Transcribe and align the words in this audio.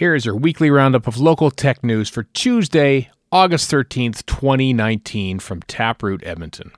Here 0.00 0.14
is 0.14 0.24
your 0.24 0.34
weekly 0.34 0.70
roundup 0.70 1.06
of 1.06 1.18
local 1.18 1.50
tech 1.50 1.84
news 1.84 2.08
for 2.08 2.22
Tuesday, 2.22 3.10
August 3.30 3.70
13th, 3.70 4.24
2019, 4.24 5.40
from 5.40 5.60
Taproot 5.60 6.24
Edmonton. 6.24 6.72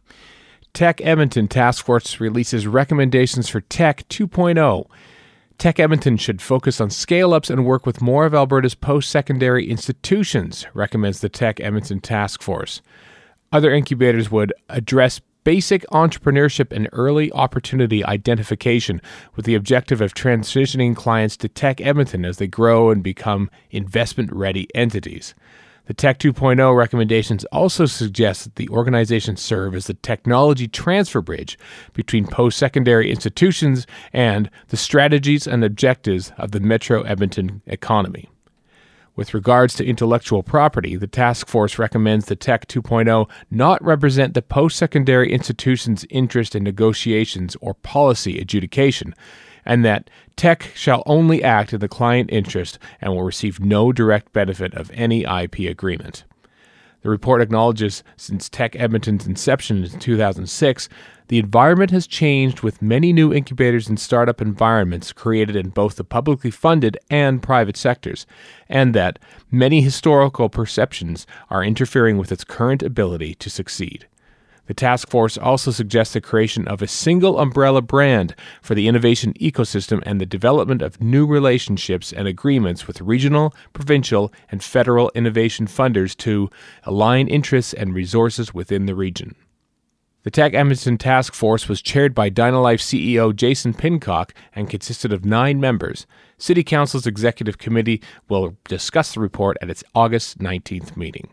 Tech 0.74 1.00
Edmonton 1.00 1.46
Task 1.46 1.84
Force 1.84 2.18
releases 2.18 2.66
recommendations 2.66 3.48
for 3.48 3.60
Tech 3.60 4.08
2.0. 4.08 4.86
Tech 5.56 5.78
Edmonton 5.78 6.16
should 6.16 6.42
focus 6.42 6.80
on 6.80 6.90
scale 6.90 7.32
ups 7.32 7.48
and 7.48 7.64
work 7.64 7.86
with 7.86 8.02
more 8.02 8.26
of 8.26 8.34
Alberta's 8.34 8.74
post 8.74 9.08
secondary 9.08 9.70
institutions, 9.70 10.66
recommends 10.74 11.20
the 11.20 11.28
Tech 11.28 11.60
Edmonton 11.60 12.00
Task 12.00 12.42
Force. 12.42 12.82
Other 13.52 13.72
incubators 13.72 14.32
would 14.32 14.52
address 14.68 15.20
basic 15.44 15.84
entrepreneurship 15.92 16.72
and 16.72 16.88
early 16.92 17.32
opportunity 17.32 18.04
identification 18.04 19.00
with 19.34 19.44
the 19.44 19.54
objective 19.54 20.00
of 20.00 20.14
transitioning 20.14 20.94
clients 20.94 21.36
to 21.38 21.48
Tech 21.48 21.80
Edmonton 21.80 22.24
as 22.24 22.38
they 22.38 22.46
grow 22.46 22.90
and 22.90 23.02
become 23.02 23.50
investment 23.70 24.32
ready 24.32 24.68
entities. 24.74 25.34
The 25.86 25.94
Tech 25.94 26.18
2.0 26.20 26.76
recommendations 26.76 27.44
also 27.46 27.86
suggest 27.86 28.44
that 28.44 28.54
the 28.54 28.68
organization 28.68 29.36
serve 29.36 29.74
as 29.74 29.88
the 29.88 29.94
technology 29.94 30.68
transfer 30.68 31.20
bridge 31.20 31.58
between 31.92 32.26
post 32.26 32.56
secondary 32.56 33.10
institutions 33.10 33.86
and 34.12 34.48
the 34.68 34.76
strategies 34.76 35.48
and 35.48 35.64
objectives 35.64 36.32
of 36.38 36.52
the 36.52 36.60
Metro 36.60 37.02
Edmonton 37.02 37.62
economy. 37.66 38.28
With 39.14 39.34
regards 39.34 39.74
to 39.74 39.84
intellectual 39.84 40.42
property, 40.42 40.96
the 40.96 41.06
task 41.06 41.46
force 41.46 41.78
recommends 41.78 42.26
the 42.26 42.36
Tech 42.36 42.66
2.0 42.66 43.28
not 43.50 43.84
represent 43.84 44.32
the 44.32 44.40
post 44.40 44.78
secondary 44.78 45.30
institution's 45.30 46.06
interest 46.08 46.54
in 46.54 46.64
negotiations 46.64 47.54
or 47.60 47.74
policy 47.74 48.38
adjudication, 48.38 49.14
and 49.66 49.84
that 49.84 50.08
tech 50.34 50.70
shall 50.74 51.02
only 51.04 51.42
act 51.44 51.74
in 51.74 51.80
the 51.80 51.88
client 51.88 52.30
interest 52.32 52.78
and 53.02 53.12
will 53.12 53.22
receive 53.22 53.60
no 53.60 53.92
direct 53.92 54.32
benefit 54.32 54.72
of 54.72 54.90
any 54.94 55.24
IP 55.24 55.70
agreement. 55.70 56.24
The 57.02 57.10
report 57.10 57.42
acknowledges 57.42 58.04
since 58.16 58.48
Tech 58.48 58.76
Edmonton's 58.76 59.26
inception 59.26 59.84
in 59.84 59.98
2006, 59.98 60.88
the 61.28 61.38
environment 61.38 61.90
has 61.90 62.06
changed 62.06 62.62
with 62.62 62.82
many 62.82 63.12
new 63.12 63.32
incubators 63.32 63.88
and 63.88 63.98
startup 63.98 64.40
environments 64.40 65.12
created 65.12 65.56
in 65.56 65.70
both 65.70 65.96
the 65.96 66.04
publicly 66.04 66.50
funded 66.50 66.98
and 67.10 67.42
private 67.42 67.76
sectors, 67.76 68.26
and 68.68 68.94
that 68.94 69.18
many 69.50 69.80
historical 69.80 70.48
perceptions 70.48 71.26
are 71.50 71.64
interfering 71.64 72.18
with 72.18 72.30
its 72.30 72.44
current 72.44 72.82
ability 72.82 73.34
to 73.34 73.50
succeed. 73.50 74.06
The 74.72 74.76
task 74.76 75.10
force 75.10 75.36
also 75.36 75.70
suggests 75.70 76.14
the 76.14 76.22
creation 76.22 76.66
of 76.66 76.80
a 76.80 76.86
single 76.86 77.38
umbrella 77.38 77.82
brand 77.82 78.34
for 78.62 78.74
the 78.74 78.88
innovation 78.88 79.34
ecosystem 79.34 80.02
and 80.06 80.18
the 80.18 80.24
development 80.24 80.80
of 80.80 80.98
new 80.98 81.26
relationships 81.26 82.10
and 82.10 82.26
agreements 82.26 82.86
with 82.86 83.02
regional, 83.02 83.54
provincial, 83.74 84.32
and 84.50 84.64
federal 84.64 85.12
innovation 85.14 85.66
funders 85.66 86.16
to 86.16 86.48
align 86.84 87.28
interests 87.28 87.74
and 87.74 87.94
resources 87.94 88.54
within 88.54 88.86
the 88.86 88.94
region. 88.94 89.34
The 90.22 90.30
Tech 90.30 90.54
Edmonton 90.54 90.96
Task 90.96 91.34
Force 91.34 91.68
was 91.68 91.82
chaired 91.82 92.14
by 92.14 92.30
Dynalife 92.30 92.80
CEO 92.80 93.36
Jason 93.36 93.74
Pincock 93.74 94.30
and 94.54 94.70
consisted 94.70 95.12
of 95.12 95.26
nine 95.26 95.60
members. 95.60 96.06
City 96.38 96.64
Council's 96.64 97.06
executive 97.06 97.58
committee 97.58 98.00
will 98.30 98.56
discuss 98.64 99.12
the 99.12 99.20
report 99.20 99.58
at 99.60 99.68
its 99.68 99.84
August 99.94 100.38
19th 100.38 100.96
meeting. 100.96 101.28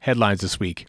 Headlines 0.00 0.40
this 0.40 0.58
week. 0.58 0.86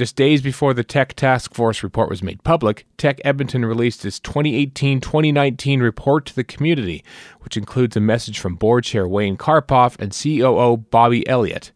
Just 0.00 0.16
days 0.16 0.40
before 0.40 0.72
the 0.72 0.82
Tech 0.82 1.12
Task 1.12 1.52
Force 1.52 1.82
report 1.82 2.08
was 2.08 2.22
made 2.22 2.42
public, 2.42 2.86
Tech 2.96 3.20
Edmonton 3.22 3.66
released 3.66 4.02
its 4.06 4.18
2018 4.18 4.98
2019 4.98 5.82
report 5.82 6.24
to 6.24 6.34
the 6.34 6.42
community, 6.42 7.04
which 7.40 7.58
includes 7.58 7.98
a 7.98 8.00
message 8.00 8.38
from 8.38 8.54
board 8.54 8.84
chair 8.84 9.06
Wayne 9.06 9.36
Karpoff 9.36 10.00
and 10.00 10.10
COO 10.10 10.78
Bobby 10.90 11.28
Elliott. 11.28 11.70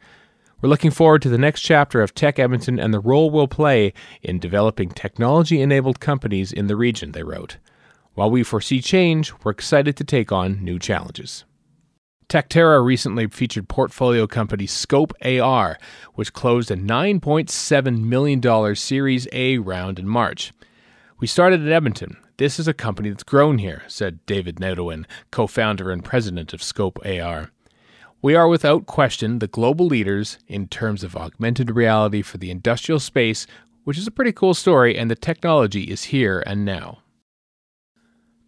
We're 0.63 0.71
looking 0.71 0.91
forward 0.91 1.21
to 1.21 1.29
the 1.29 1.37
next 1.37 1.61
chapter 1.61 2.01
of 2.01 2.15
Tech 2.15 2.39
Edmonton 2.39 2.81
and 2.81 2.95
the 2.95 2.99
role 2.99 3.29
we'll 3.29 3.47
play 3.47 3.93
in 4.23 4.39
developing 4.39 4.89
technology 4.89 5.61
enabled 5.61 6.01
companies 6.01 6.51
in 6.51 6.67
the 6.67 6.77
region, 6.77 7.13
they 7.13 7.25
wrote. 7.25 7.59
While 8.15 8.31
we 8.31 8.43
foresee 8.43 8.81
change, 8.81 9.35
we're 9.45 9.53
excited 9.53 9.99
to 9.99 10.05
take 10.05 10.33
on 10.33 10.65
new 10.65 10.79
challenges. 10.79 11.45
TecTerra 12.29 12.85
recently 12.85 13.27
featured 13.29 13.69
portfolio 13.69 14.27
company 14.27 14.67
Scope 14.67 15.13
AR, 15.23 15.79
which 16.15 16.33
closed 16.33 16.71
a 16.71 16.77
$9.7 16.77 18.01
million 18.03 18.77
Series 18.77 19.29
A 19.33 19.59
round 19.59 19.99
in 19.99 20.09
March. 20.09 20.53
We 21.21 21.27
started 21.27 21.65
at 21.65 21.73
Edmonton. 21.73 22.17
This 22.37 22.59
is 22.59 22.67
a 22.67 22.75
company 22.75 23.11
that's 23.11 23.23
grown 23.23 23.59
here, 23.59 23.83
said 23.87 24.25
David 24.27 24.57
Nedohin, 24.57 25.07
co 25.31 25.47
founder 25.47 25.93
and 25.93 26.05
president 26.05 26.53
of 26.53 26.63
Scope 26.63 26.99
AR. 27.05 27.51
We 28.21 28.35
are 28.35 28.49
without 28.49 28.87
question 28.87 29.39
the 29.39 29.47
global 29.47 29.87
leaders 29.87 30.39
in 30.49 30.67
terms 30.67 31.05
of 31.05 31.15
augmented 31.15 31.71
reality 31.71 32.23
for 32.23 32.39
the 32.39 32.51
industrial 32.51 32.99
space, 32.99 33.47
which 33.85 33.99
is 33.99 34.07
a 34.07 34.11
pretty 34.11 34.33
cool 34.33 34.55
story, 34.55 34.99
and 34.99 35.11
the 35.11 35.15
technology 35.15 35.85
is 35.85 36.05
here 36.05 36.43
and 36.47 36.65
now. 36.65 37.04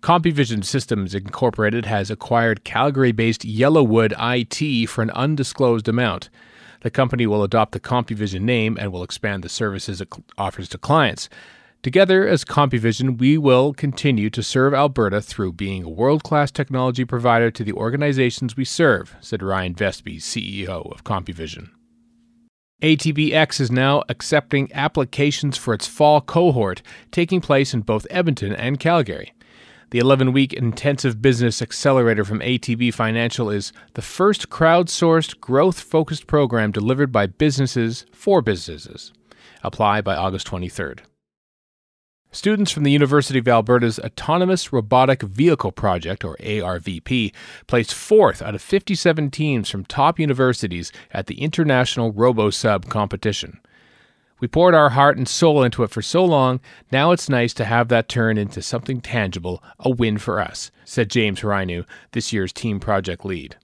CompuVision 0.06 0.65
Systems 0.65 1.17
Incorporated 1.17 1.84
has 1.84 2.12
acquired 2.12 2.62
Calgary 2.62 3.11
based 3.11 3.43
Yellowwood 3.43 4.15
IT 4.17 4.89
for 4.89 5.03
an 5.03 5.11
undisclosed 5.11 5.89
amount. 5.89 6.31
The 6.83 6.93
company 6.93 7.27
will 7.27 7.43
adopt 7.43 7.72
the 7.72 7.81
CompuVision 7.81 8.43
name 8.43 8.77
and 8.78 8.93
will 8.93 9.03
expand 9.03 9.43
the 9.43 9.49
services 9.49 10.00
it 10.00 10.09
offers 10.39 10.69
to 10.69 10.78
clients. 10.78 11.28
Together 11.83 12.25
as 12.25 12.44
CompuVision, 12.44 13.19
we 13.19 13.37
will 13.37 13.75
continue 13.75 14.31
to 14.31 14.44
serve 14.44 14.75
Alberta 14.75 15.21
through 15.21 15.55
being 15.55 15.83
a 15.83 15.89
world 15.89 16.23
class 16.23 16.53
technology 16.53 17.05
provider 17.05 17.50
to 17.50 17.65
the 17.65 17.73
organizations 17.73 18.56
we 18.56 18.65
serve, 18.65 19.17
said 19.21 19.43
Ryan 19.43 19.75
Vestby, 19.75 20.19
CEO 20.19 20.88
of 20.93 21.03
CompuVision. 21.03 21.71
ATBX 22.81 23.61
is 23.61 23.73
now 23.73 24.05
accepting 24.09 24.73
applications 24.73 25.56
for 25.56 25.75
its 25.75 25.88
fall 25.88 26.21
cohort, 26.21 26.81
taking 27.11 27.41
place 27.41 27.75
in 27.75 27.81
both 27.81 28.06
Edmonton 28.09 28.55
and 28.55 28.78
Calgary. 28.78 29.33
The 29.91 30.00
11 30.00 30.32
week 30.32 30.52
intensive 30.52 31.22
business 31.22 31.62
accelerator 31.62 32.24
from 32.24 32.41
ATB 32.41 32.92
Financial 32.92 33.48
is 33.50 33.72
the 33.94 34.02
first 34.02 34.48
crowdsourced, 34.48 35.38
growth 35.38 35.78
focused 35.78 36.26
program 36.26 36.72
delivered 36.72 37.12
by 37.12 37.26
businesses 37.26 38.04
for 38.12 38.42
businesses. 38.42 39.12
Apply 39.62 40.00
by 40.00 40.16
August 40.16 40.48
23rd. 40.48 41.00
Students 42.32 42.72
from 42.72 42.82
the 42.82 42.91
University 42.91 43.38
of 43.38 43.46
Alberta's 43.46 44.00
Autonomous 44.00 44.72
Robotic 44.72 45.22
Vehicle 45.22 45.70
Project, 45.70 46.25
or 46.25 46.36
ARVP, 46.38 47.32
placed 47.69 47.94
fourth 47.94 48.42
out 48.42 48.56
of 48.56 48.60
57 48.60 49.30
teams 49.30 49.70
from 49.70 49.84
top 49.84 50.19
universities 50.19 50.91
at 51.12 51.28
the 51.28 51.41
International 51.41 52.12
RoboSub 52.12 52.88
competition. 52.88 53.60
We 54.38 54.48
poured 54.48 54.74
our 54.74 54.91
heart 54.91 55.16
and 55.16 55.26
soul 55.26 55.62
into 55.62 55.82
it 55.82 55.91
for 55.91 56.02
so 56.02 56.22
long, 56.24 56.60
now 56.92 57.10
it's 57.10 57.28
nice 57.28 57.54
to 57.54 57.64
have 57.64 57.88
that 57.88 58.08
turn 58.08 58.36
into 58.36 58.60
something 58.60 59.00
tangible, 59.00 59.62
a 59.78 59.88
win 59.88 60.19
for 60.19 60.41
us, 60.41 60.70
said 60.84 61.10
James 61.10 61.41
Rainu, 61.41 61.86
this 62.12 62.34
year's 62.34 62.52
team 62.52 62.78
project 62.78 63.25
lead. 63.25 63.56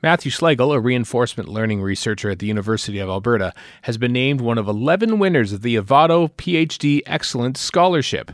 Matthew 0.00 0.30
Schlegel, 0.30 0.72
a 0.72 0.78
reinforcement 0.78 1.48
learning 1.48 1.80
researcher 1.82 2.30
at 2.30 2.38
the 2.38 2.46
University 2.46 2.98
of 2.98 3.08
Alberta, 3.08 3.52
has 3.82 3.98
been 3.98 4.12
named 4.12 4.40
one 4.40 4.58
of 4.58 4.68
11 4.68 5.18
winners 5.18 5.52
of 5.52 5.62
the 5.62 5.76
Avado 5.76 6.28
PhD 6.28 7.00
Excellence 7.06 7.58
Scholarship. 7.58 8.30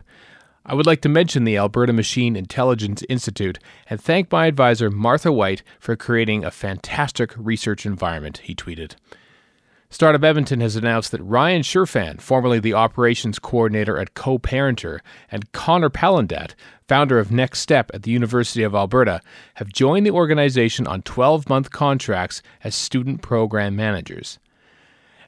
I 0.67 0.75
would 0.75 0.85
like 0.85 1.01
to 1.03 1.09
mention 1.09 1.45
the 1.45 1.57
Alberta 1.57 1.93
Machine 1.93 2.37
Intelligence 2.37 3.03
Institute 3.09 3.59
and 3.89 4.01
thank 4.01 4.31
my 4.31 4.47
advisor 4.47 4.91
Martha 4.91 5.33
White 5.33 5.63
for 5.79 5.97
creating 5.97 6.45
a 6.45 6.51
fantastic 6.51 7.33
research 7.37 7.87
environment, 7.87 8.39
he 8.39 8.55
tweeted. 8.55 8.97
Startup 9.93 10.23
Edmonton 10.23 10.61
has 10.61 10.77
announced 10.77 11.11
that 11.11 11.21
Ryan 11.21 11.63
Sherfan, 11.63 12.21
formerly 12.21 12.61
the 12.61 12.75
operations 12.75 13.41
coordinator 13.41 13.99
at 13.99 14.15
CoParenter, 14.15 15.01
and 15.33 15.51
Connor 15.51 15.91
Palandat, 15.91 16.55
founder 16.87 17.19
of 17.19 17.33
Next 17.33 17.59
Step 17.59 17.91
at 17.93 18.05
the 18.05 18.13
University 18.13 18.63
of 18.63 18.73
Alberta, 18.73 19.21
have 19.55 19.73
joined 19.73 20.07
the 20.07 20.13
organization 20.13 20.87
on 20.87 21.03
12 21.03 21.49
month 21.49 21.73
contracts 21.73 22.41
as 22.63 22.77
student 22.77 23.21
program 23.21 23.75
managers. 23.75 24.39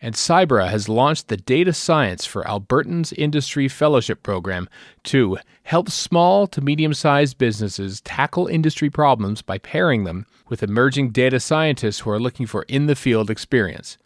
And 0.01 0.15
Cybera 0.15 0.69
has 0.69 0.89
launched 0.89 1.27
the 1.27 1.37
Data 1.37 1.73
Science 1.73 2.25
for 2.25 2.45
Albertans 2.45 3.13
Industry 3.19 3.67
Fellowship 3.67 4.23
Program 4.23 4.69
to 5.05 5.39
help 5.65 5.91
small 5.91 6.47
to 6.47 6.61
medium 6.61 6.95
sized 6.95 7.37
businesses 7.37 8.01
tackle 8.03 8.47
industry 8.47 8.91
problems 8.91 9.43
by 9.43 9.59
pairing 9.59 10.05
them 10.05 10.25
with 10.49 10.63
emerging 10.63 11.11
data 11.11 11.41
scientists 11.41 12.01
who 12.01 12.11
are 12.11 12.21
looking 12.21 12.47
for 12.47 12.63
in 12.69 12.87
the 12.87 12.95
field 12.95 13.29
experience. 13.29 13.99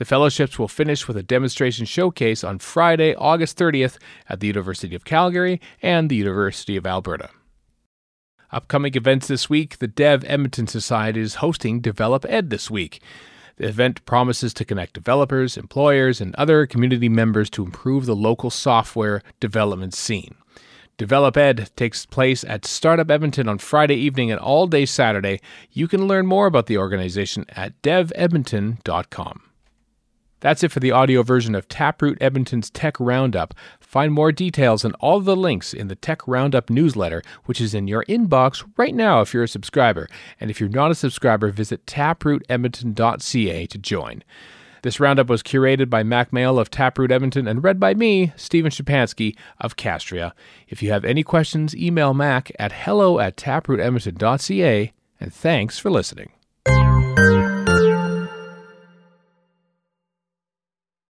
The 0.00 0.06
fellowships 0.06 0.58
will 0.58 0.66
finish 0.66 1.06
with 1.06 1.18
a 1.18 1.22
demonstration 1.22 1.84
showcase 1.84 2.42
on 2.42 2.58
Friday, 2.58 3.14
August 3.14 3.58
30th 3.58 3.98
at 4.30 4.40
the 4.40 4.46
University 4.46 4.96
of 4.96 5.04
Calgary 5.04 5.60
and 5.82 6.08
the 6.08 6.16
University 6.16 6.74
of 6.78 6.86
Alberta. 6.86 7.28
Upcoming 8.50 8.94
events 8.94 9.28
this 9.28 9.50
week 9.50 9.76
the 9.76 9.86
Dev 9.86 10.24
Edmonton 10.26 10.66
Society 10.66 11.20
is 11.20 11.34
hosting 11.34 11.80
Develop 11.80 12.24
Ed 12.30 12.48
this 12.48 12.70
week. 12.70 13.02
The 13.56 13.68
event 13.68 14.02
promises 14.06 14.54
to 14.54 14.64
connect 14.64 14.94
developers, 14.94 15.58
employers, 15.58 16.18
and 16.18 16.34
other 16.36 16.66
community 16.66 17.10
members 17.10 17.50
to 17.50 17.62
improve 17.66 18.06
the 18.06 18.16
local 18.16 18.48
software 18.48 19.20
development 19.38 19.92
scene. 19.92 20.34
Develop 20.96 21.36
Ed 21.36 21.68
takes 21.76 22.06
place 22.06 22.42
at 22.44 22.64
Startup 22.64 23.10
Edmonton 23.10 23.50
on 23.50 23.58
Friday 23.58 23.96
evening 23.96 24.30
and 24.30 24.40
all 24.40 24.66
day 24.66 24.86
Saturday. 24.86 25.42
You 25.70 25.86
can 25.86 26.08
learn 26.08 26.24
more 26.24 26.46
about 26.46 26.68
the 26.68 26.78
organization 26.78 27.44
at 27.50 27.82
devedmonton.com. 27.82 29.42
That's 30.40 30.62
it 30.62 30.72
for 30.72 30.80
the 30.80 30.90
audio 30.90 31.22
version 31.22 31.54
of 31.54 31.68
Taproot 31.68 32.18
Edmonton's 32.20 32.70
Tech 32.70 32.98
Roundup. 32.98 33.54
Find 33.78 34.12
more 34.12 34.32
details 34.32 34.84
and 34.84 34.94
all 34.98 35.20
the 35.20 35.36
links 35.36 35.74
in 35.74 35.88
the 35.88 35.94
Tech 35.94 36.26
Roundup 36.26 36.70
newsletter, 36.70 37.22
which 37.44 37.60
is 37.60 37.74
in 37.74 37.86
your 37.86 38.04
inbox 38.04 38.66
right 38.76 38.94
now 38.94 39.20
if 39.20 39.34
you're 39.34 39.42
a 39.42 39.48
subscriber. 39.48 40.08
And 40.40 40.50
if 40.50 40.58
you're 40.58 40.70
not 40.70 40.90
a 40.90 40.94
subscriber, 40.94 41.50
visit 41.50 41.84
taprootedmonton.ca 41.84 43.66
to 43.66 43.78
join. 43.78 44.24
This 44.82 44.98
roundup 44.98 45.28
was 45.28 45.42
curated 45.42 45.90
by 45.90 46.02
Mack 46.02 46.32
Male 46.32 46.58
of 46.58 46.70
Taproot 46.70 47.12
Edmonton 47.12 47.46
and 47.46 47.62
read 47.62 47.78
by 47.78 47.92
me, 47.92 48.32
Stephen 48.36 48.70
Shapansky 48.70 49.36
of 49.60 49.76
Castria. 49.76 50.32
If 50.68 50.82
you 50.82 50.90
have 50.90 51.04
any 51.04 51.22
questions, 51.22 51.76
email 51.76 52.14
Mac 52.14 52.50
at 52.58 52.72
hello 52.72 53.18
at 53.18 53.36
taprootedmonton.ca, 53.36 54.92
and 55.20 55.34
thanks 55.34 55.78
for 55.78 55.90
listening. 55.90 56.30